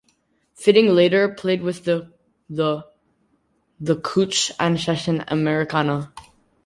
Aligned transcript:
Fitting 0.55 0.87
later 0.95 1.29
played 1.29 1.61
with 1.61 1.83
The 1.83 2.11
The, 2.49 2.87
The 3.79 3.97
Coots 3.97 4.49
and 4.59 4.79
Session 4.79 5.23
Americana. 5.27 6.11